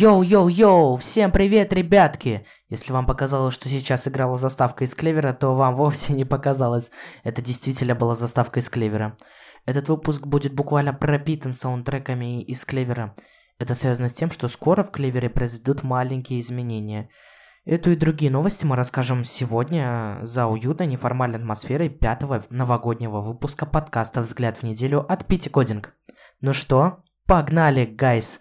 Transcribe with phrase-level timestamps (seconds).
[0.00, 0.96] Йоу-йоу-йоу!
[0.96, 2.46] Всем привет, ребятки!
[2.70, 6.90] Если вам показалось, что сейчас играла заставка из Клевера, то вам вовсе не показалось.
[7.22, 9.14] Это действительно была заставка из Клевера.
[9.66, 13.14] Этот выпуск будет буквально пропитан саундтреками из Клевера.
[13.58, 17.10] Это связано с тем, что скоро в Клевере произойдут маленькие изменения.
[17.66, 24.22] Эту и другие новости мы расскажем сегодня за уютной неформальной атмосферой пятого новогоднего выпуска подкаста
[24.22, 25.92] «Взгляд в неделю» от Пити Кодинг.
[26.40, 28.40] Ну что, погнали, гайс!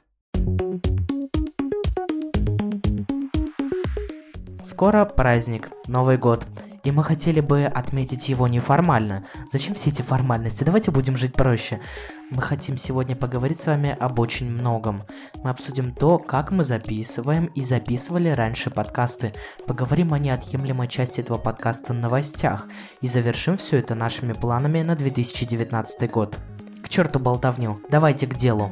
[4.80, 6.48] Скоро праздник, Новый год.
[6.86, 9.26] И мы хотели бы отметить его неформально.
[9.52, 10.64] Зачем все эти формальности?
[10.64, 11.82] Давайте будем жить проще.
[12.30, 15.04] Мы хотим сегодня поговорить с вами об очень многом.
[15.44, 19.34] Мы обсудим то, как мы записываем и записывали раньше подкасты.
[19.68, 22.66] Поговорим о неотъемлемой части этого подкаста новостях.
[23.02, 26.38] И завершим все это нашими планами на 2019 год.
[26.82, 28.72] К черту болтовню, давайте к делу.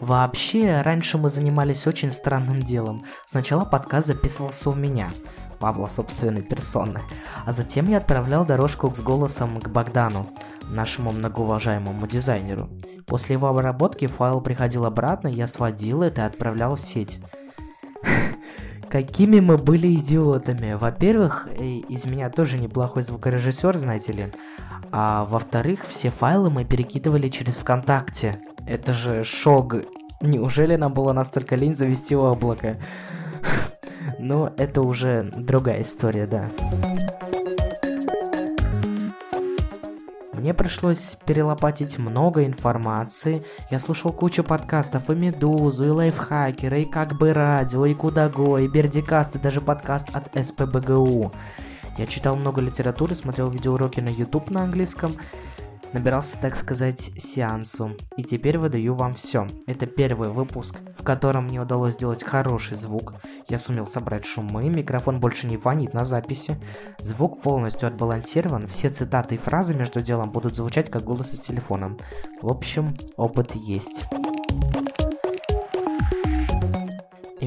[0.00, 3.04] Вообще, раньше мы занимались очень странным делом.
[3.26, 5.10] Сначала подкаст записывался у меня,
[5.58, 7.00] Павла собственной персоны,
[7.46, 10.28] а затем я отправлял дорожку с голосом к Богдану,
[10.68, 12.68] нашему многоуважаемому дизайнеру.
[13.06, 17.18] После его обработки файл приходил обратно, я сводил это и отправлял в сеть.
[18.90, 20.74] Какими мы были идиотами.
[20.74, 24.32] Во-первых, из меня тоже неплохой звукорежиссер, знаете ли.
[24.92, 28.40] А во-вторых, все файлы мы перекидывали через ВКонтакте.
[28.66, 29.74] Это же шок.
[30.20, 32.78] Неужели нам было настолько лень завести облако?
[34.18, 36.48] Но это уже другая история, да.
[40.46, 43.42] Мне пришлось перелопатить много информации.
[43.68, 48.68] Я слушал кучу подкастов и Медузу, и Лайфхакера, и Как бы Радио, и Кудаго, и
[48.68, 51.32] Бердикаст, и даже подкаст от СПБГУ.
[51.98, 55.16] Я читал много литературы, смотрел видеоуроки на YouTube на английском,
[55.92, 57.92] набирался, так сказать, сеансу.
[58.16, 59.46] И теперь выдаю вам все.
[59.66, 63.14] Это первый выпуск, в котором мне удалось сделать хороший звук.
[63.48, 66.56] Я сумел собрать шумы, микрофон больше не фонит на записи.
[67.00, 71.96] Звук полностью отбалансирован, все цитаты и фразы между делом будут звучать как голос из телефона.
[72.42, 74.04] В общем, опыт есть.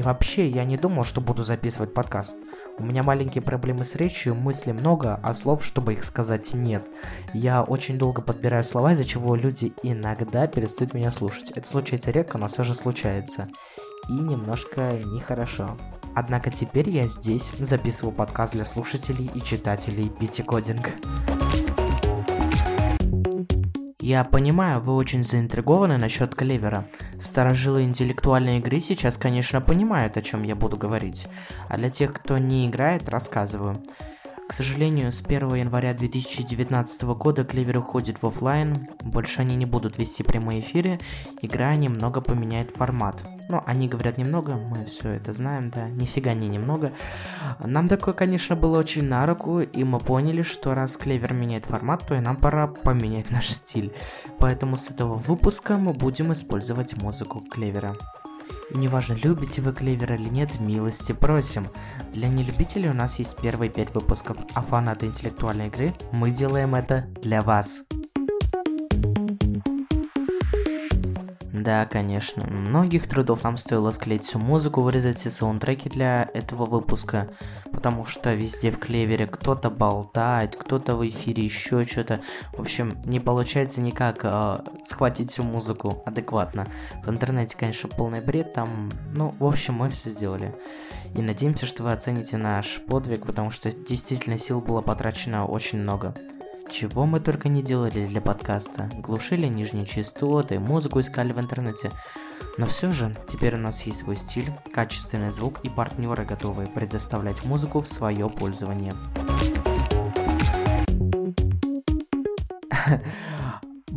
[0.00, 2.38] И вообще, я не думал, что буду записывать подкаст.
[2.80, 6.86] У меня маленькие проблемы с речью, мыслей много, а слов, чтобы их сказать, нет.
[7.34, 11.50] Я очень долго подбираю слова, из-за чего люди иногда перестают меня слушать.
[11.50, 13.46] Это случается редко, но все же случается.
[14.08, 15.76] И немножко нехорошо.
[16.14, 20.88] Однако теперь я здесь записываю подкаст для слушателей и читателей Пити Кодинг.
[24.00, 26.88] Я понимаю, вы очень заинтригованы насчет клевера.
[27.20, 31.28] Старожилы интеллектуальной игры сейчас, конечно, понимают, о чем я буду говорить.
[31.68, 33.76] А для тех, кто не играет, рассказываю.
[34.50, 39.96] К сожалению, с 1 января 2019 года Клевер уходит в офлайн, больше они не будут
[39.96, 40.98] вести прямые эфиры,
[41.40, 43.22] игра немного поменяет формат.
[43.48, 46.92] Ну, они говорят немного, мы все это знаем, да, нифига не немного.
[47.60, 52.04] Нам такое, конечно, было очень на руку, и мы поняли, что раз Клевер меняет формат,
[52.08, 53.94] то и нам пора поменять наш стиль.
[54.40, 57.94] Поэтому с этого выпуска мы будем использовать музыку Клевера.
[58.70, 61.68] Неважно, любите вы Клевер или нет, милости просим.
[62.12, 67.06] Для нелюбителей у нас есть первые пять выпусков, а фанаты интеллектуальной игры мы делаем это
[67.20, 67.82] для вас.
[71.60, 72.46] Да, конечно.
[72.46, 77.28] Многих трудов нам стоило склеить всю музыку, вырезать все саундтреки для этого выпуска,
[77.70, 82.22] потому что везде в клевере кто-то болтает, кто-то в эфире еще что-то.
[82.54, 86.66] В общем, не получается никак э, схватить всю музыку адекватно.
[87.04, 90.54] В интернете, конечно, полный бред, там, ну, в общем, мы все сделали.
[91.14, 96.14] И надеемся, что вы оцените наш подвиг, потому что действительно сил было потрачено очень много.
[96.70, 98.88] Чего мы только не делали для подкаста.
[98.98, 101.90] Глушили нижние частоты, музыку искали в интернете.
[102.58, 107.44] Но все же, теперь у нас есть свой стиль, качественный звук и партнеры, готовые предоставлять
[107.44, 108.94] музыку в свое пользование.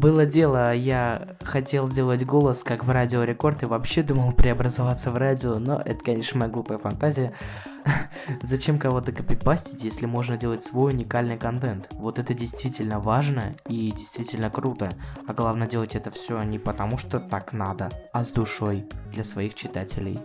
[0.04, 5.16] Было дело, я хотел сделать голос, как в радио рекорд, и вообще думал преобразоваться в
[5.16, 7.32] радио, но это, конечно, моя глупая фантазия.
[8.42, 11.88] Зачем кого-то копипастить, если можно делать свой уникальный контент?
[11.92, 14.90] Вот это действительно важно и действительно круто.
[15.26, 19.56] А главное делать это все не потому, что так надо, а с душой для своих
[19.56, 20.20] читателей.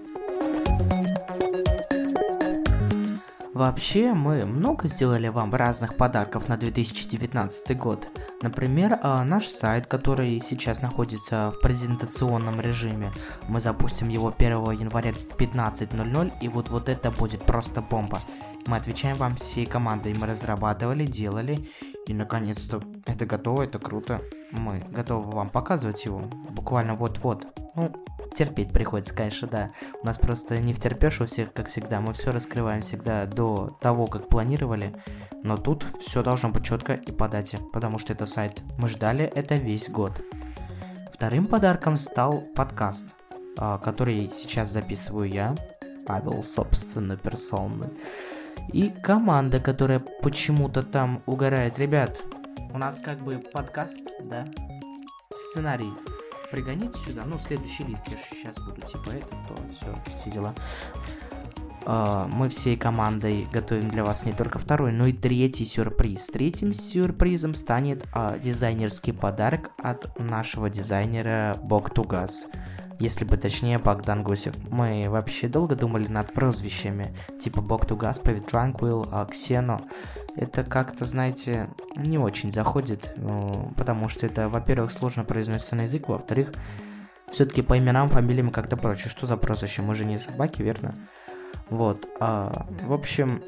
[3.58, 8.06] Вообще, мы много сделали вам разных подарков на 2019 год.
[8.40, 13.10] Например, а, наш сайт, который сейчас находится в презентационном режиме.
[13.48, 18.20] Мы запустим его 1 января 15.00, и вот, вот это будет просто бомба.
[18.66, 21.68] Мы отвечаем вам всей командой, мы разрабатывали, делали,
[22.06, 24.22] и наконец-то это готово, это круто.
[24.52, 26.20] Мы готовы вам показывать его,
[26.50, 27.48] буквально вот-вот.
[27.78, 27.92] Ну,
[28.34, 29.70] терпеть приходится, конечно, да.
[30.02, 32.00] У нас просто не втерпешь у всех, как всегда.
[32.00, 34.92] Мы все раскрываем всегда до того, как планировали.
[35.44, 38.60] Но тут все должно быть четко и по дате, потому что это сайт.
[38.78, 40.20] Мы ждали это весь год.
[41.14, 43.06] Вторым подарком стал подкаст,
[43.56, 45.54] а, который сейчас записываю я,
[46.04, 47.90] Павел, собственно, персонный.
[48.72, 51.78] И команда, которая почему-то там угорает.
[51.78, 52.20] Ребят,
[52.74, 54.46] у нас как бы подкаст, да?
[55.32, 55.92] Сценарий
[56.50, 57.24] пригоните сюда.
[57.26, 60.54] Ну, следующий лист я сейчас буду типа это, то все, все дела.
[61.84, 66.26] Uh, мы всей командой готовим для вас не только второй, но и третий сюрприз.
[66.26, 72.46] Третьим сюрпризом станет uh, дизайнерский подарок от нашего дизайнера Бог Тугас
[72.98, 74.54] если бы точнее Богдан Гусев.
[74.70, 78.46] Мы вообще долго думали над прозвищами, типа Бог Тугас, Павит
[79.30, 79.82] Ксено.
[80.36, 86.08] Это как-то, знаете, не очень заходит, ну, потому что это, во-первых, сложно произносится на язык,
[86.08, 86.52] во-вторых,
[87.32, 89.10] все-таки по именам, фамилиям как-то прочее.
[89.10, 89.82] Что за прозвище?
[89.82, 90.94] Мы же не собаки, верно?
[91.70, 92.08] Вот.
[92.20, 93.42] А, в общем,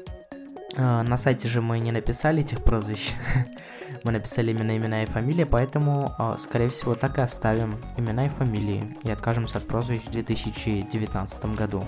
[0.77, 3.13] на сайте же мы не написали этих прозвищ.
[4.03, 8.29] мы написали именно имена и фамилии, поэтому, а, скорее всего, так и оставим имена и
[8.29, 11.83] фамилии и откажемся от прозвищ в 2019 году.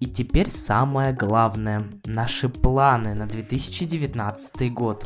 [0.00, 5.04] И теперь самое главное, наши планы на 2019 год.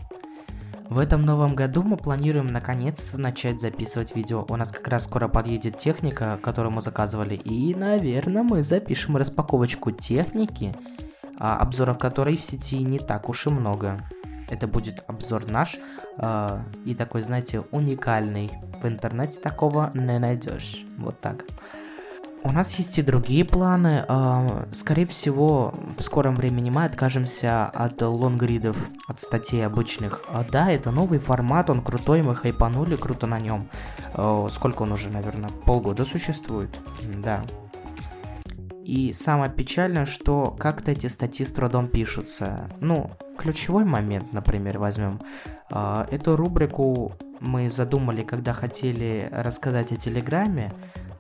[0.93, 4.44] В этом новом году мы планируем наконец начать записывать видео.
[4.50, 7.35] У нас как раз скоро подъедет техника, которую мы заказывали.
[7.35, 10.75] И, наверное, мы запишем распаковочку техники
[11.39, 13.97] а, обзоров которой в сети не так уж и много.
[14.50, 15.79] Это будет обзор наш
[16.19, 18.50] э, и такой, знаете, уникальный.
[18.83, 20.85] В интернете такого не найдешь.
[20.99, 21.47] Вот так.
[22.44, 24.05] У нас есть и другие планы.
[24.09, 30.23] Э, скорее всего, в скором времени мы откажемся от лонгридов, от статей обычных.
[30.29, 33.69] А, да, это новый формат, он крутой, мы хайпанули, круто на нем.
[34.15, 36.71] Э, сколько он уже, наверное, полгода существует?
[37.23, 37.44] Да,
[38.85, 42.69] и самое печальное, что как-то эти статьи с трудом пишутся.
[42.81, 45.21] Ну, ключевой момент, например, возьмем.
[45.71, 50.73] А, эту рубрику мы задумали, когда хотели рассказать о Телеграме.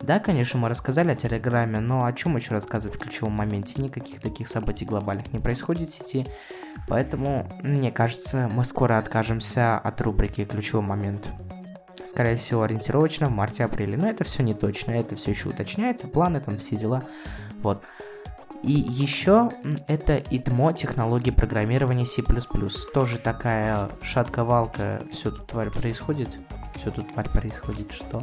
[0.02, 3.80] Да, конечно, мы рассказали о Телеграме, но о чем еще рассказывать в ключевом моменте?
[3.80, 6.26] Никаких таких событий глобальных не происходит в сети.
[6.88, 11.28] Поэтому, мне кажется, мы скоро откажемся от рубрики «Ключевой момент»
[12.04, 13.96] скорее всего, ориентировочно в марте-апреле.
[13.96, 17.02] Но это все не точно, это все еще уточняется, планы там, все дела.
[17.62, 17.82] Вот.
[18.62, 19.50] И еще
[19.88, 22.22] это ИТМО, технологии программирования C++.
[22.92, 26.28] Тоже такая шатковалка, все тут тварь происходит.
[26.76, 28.22] Все тут тварь происходит, что?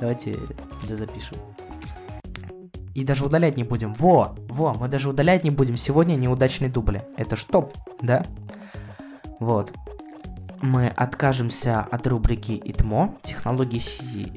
[0.00, 0.38] Давайте
[0.82, 1.36] запишем.
[2.94, 3.94] И даже удалять не будем.
[3.94, 5.76] Во, во, мы даже удалять не будем.
[5.76, 7.00] Сегодня неудачный дубли.
[7.16, 7.70] Это что,
[8.00, 8.24] да?
[9.38, 9.72] Вот.
[10.60, 14.32] Мы откажемся от рубрики ИТМО, технологии C.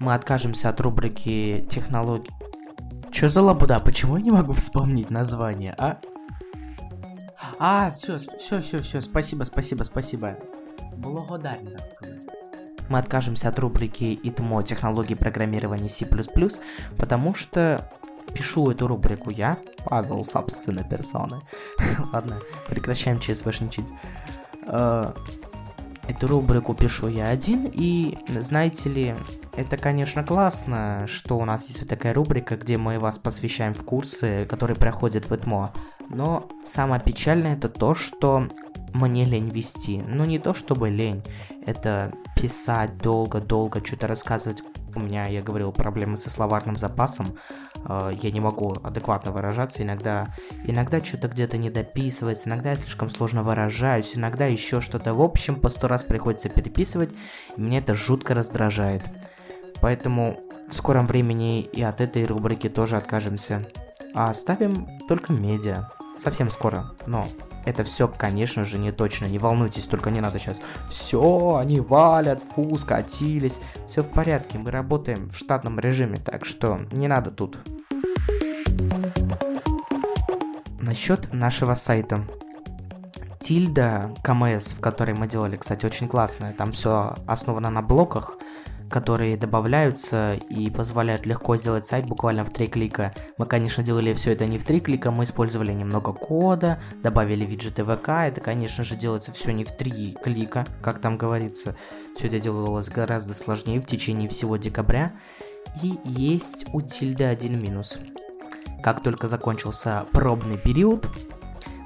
[0.00, 2.30] Мы откажемся от рубрики технологии
[3.14, 3.78] Чё за лабуда?
[3.78, 6.00] Почему я не могу вспомнить название, а?
[7.60, 10.36] А, все, все, все, все, спасибо, спасибо, спасибо.
[10.96, 12.24] Благодарен, так сказать.
[12.88, 16.06] Мы откажемся от рубрики ИТМО технологии программирования C++,
[16.96, 17.90] потому что
[18.32, 21.40] пишу эту рубрику я, Павел, собственно, персоны.
[22.12, 23.86] Ладно, прекращаем ЧСВшничать.
[24.66, 25.14] А,
[26.06, 29.14] эту рубрику пишу я один, и, знаете ли,
[29.56, 33.84] это, конечно, классно, что у нас есть вот такая рубрика, где мы вас посвящаем в
[33.84, 35.72] курсы, которые проходят в ЭТМО.
[36.10, 38.48] Но самое печальное это то, что
[38.94, 40.00] мне лень вести.
[40.00, 41.22] Ну, не то чтобы лень,
[41.66, 44.62] это писать долго-долго, что-то рассказывать.
[44.94, 47.36] У меня, я говорил, проблемы со словарным запасом.
[47.88, 49.82] Э, я не могу адекватно выражаться.
[49.82, 50.28] Иногда,
[50.64, 55.12] иногда что-то где-то не дописывается, иногда я слишком сложно выражаюсь, иногда еще что-то.
[55.12, 57.10] В общем, по сто раз приходится переписывать,
[57.56, 59.02] и меня это жутко раздражает.
[59.80, 63.66] Поэтому в скором времени и от этой рубрики тоже откажемся.
[64.14, 65.88] А оставим только медиа.
[66.22, 66.92] Совсем скоро.
[67.06, 67.26] Но
[67.64, 69.26] это все, конечно же, не точно.
[69.26, 70.58] Не волнуйтесь, только не надо сейчас.
[70.88, 73.60] Все, они валят, фу, скатились.
[73.88, 77.58] Все в порядке, мы работаем в штатном режиме, так что не надо тут.
[80.80, 82.26] Насчет нашего сайта.
[83.40, 86.52] Тильда КМС, в которой мы делали, кстати, очень классная.
[86.54, 88.38] Там все основано на блоках
[88.90, 93.12] которые добавляются и позволяют легко сделать сайт буквально в три клика.
[93.38, 97.84] Мы, конечно, делали все это не в три клика, мы использовали немного кода, добавили виджеты
[97.84, 101.76] ВК, это, конечно же, делается все не в три клика, как там говорится.
[102.16, 105.12] Все это делалось гораздо сложнее в течение всего декабря.
[105.82, 107.98] И есть у Тильды один минус.
[108.82, 111.08] Как только закончился пробный период,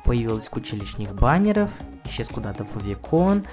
[0.04, 1.70] появилась куча лишних баннеров,
[2.04, 3.44] исчез куда-то фавикон,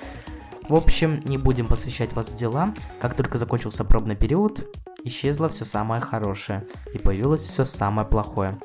[0.67, 2.73] В общем, не будем посвящать вас в дела.
[2.99, 4.67] Как только закончился пробный период,
[5.03, 8.57] исчезло все самое хорошее и появилось все самое плохое.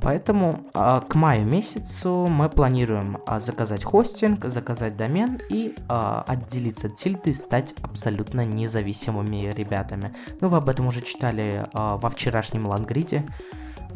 [0.00, 6.86] Поэтому э, к маю месяцу мы планируем э, заказать хостинг, заказать домен и э, отделиться
[6.86, 10.14] от тильды, стать абсолютно независимыми ребятами.
[10.40, 13.26] Ну, вы об этом уже читали э, во вчерашнем лангриде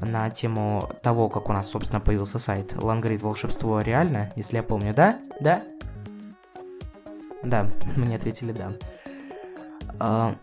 [0.01, 4.93] на тему того, как у нас, собственно, появился сайт Лангрид Волшебство реально, если я помню,
[4.95, 5.21] да?
[5.41, 5.63] Да?
[7.43, 8.73] Да, мне ответили да.
[9.99, 10.37] А,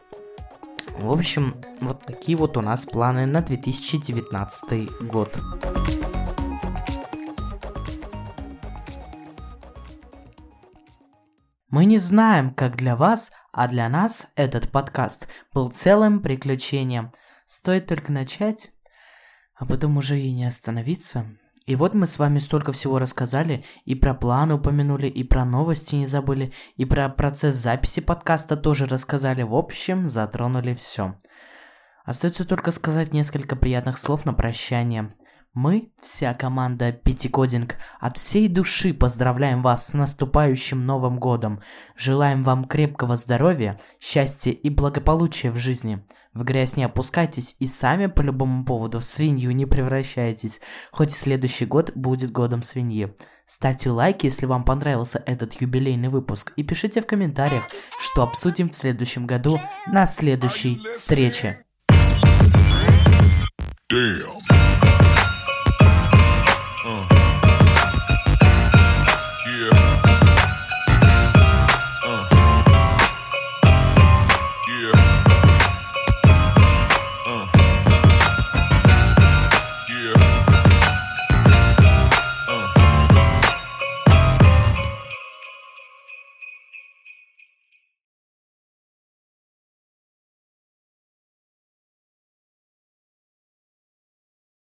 [0.97, 5.37] в общем, вот такие вот у нас планы на 2019 год.
[11.69, 17.13] Мы не знаем, как для вас, а для нас этот подкаст был целым приключением.
[17.45, 18.71] Стоит только начать,
[19.55, 21.27] а потом уже и не остановиться.
[21.69, 25.93] И вот мы с вами столько всего рассказали, и про планы упомянули, и про новости
[25.93, 29.43] не забыли, и про процесс записи подкаста тоже рассказали.
[29.43, 31.13] В общем, затронули все.
[32.05, 35.13] Остается только сказать несколько приятных слов на прощание.
[35.53, 41.61] Мы, вся команда Пятикодинг, от всей души поздравляем вас с наступающим Новым Годом.
[41.95, 46.03] Желаем вам крепкого здоровья, счастья и благополучия в жизни.
[46.33, 51.17] В грязь не опускайтесь и сами по любому поводу в свинью не превращайтесь, хоть и
[51.17, 53.13] следующий год будет годом свиньи.
[53.47, 57.63] Ставьте лайки, если вам понравился этот юбилейный выпуск, и пишите в комментариях,
[57.99, 61.65] что обсудим в следующем году на следующей встрече.
[63.91, 64.68] Damn.